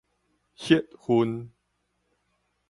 [0.55, 1.49] 血暈